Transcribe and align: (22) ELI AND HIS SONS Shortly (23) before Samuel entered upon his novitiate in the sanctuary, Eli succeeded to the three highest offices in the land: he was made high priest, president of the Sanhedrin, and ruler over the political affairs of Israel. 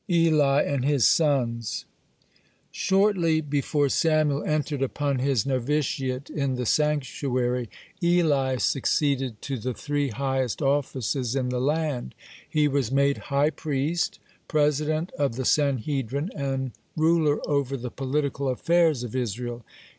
(22) 0.07 0.35
ELI 0.35 0.63
AND 0.63 0.83
HIS 0.83 1.05
SONS 1.05 1.85
Shortly 2.71 3.33
(23) 3.33 3.41
before 3.41 3.87
Samuel 3.87 4.43
entered 4.45 4.81
upon 4.81 5.19
his 5.19 5.45
novitiate 5.45 6.27
in 6.31 6.55
the 6.55 6.65
sanctuary, 6.65 7.69
Eli 8.01 8.55
succeeded 8.57 9.39
to 9.43 9.59
the 9.59 9.75
three 9.75 10.07
highest 10.09 10.59
offices 10.59 11.35
in 11.35 11.49
the 11.49 11.61
land: 11.61 12.15
he 12.49 12.67
was 12.67 12.91
made 12.91 13.17
high 13.29 13.51
priest, 13.51 14.17
president 14.47 15.11
of 15.19 15.35
the 15.35 15.45
Sanhedrin, 15.45 16.31
and 16.35 16.71
ruler 16.97 17.39
over 17.47 17.77
the 17.77 17.91
political 17.91 18.49
affairs 18.49 19.03
of 19.03 19.15
Israel. 19.15 19.63